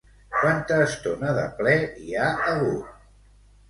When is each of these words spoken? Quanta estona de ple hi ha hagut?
Quanta 0.37 0.79
estona 0.85 1.35
de 1.41 1.45
ple 1.61 1.77
hi 2.07 2.19
ha 2.25 2.35
hagut? 2.51 2.95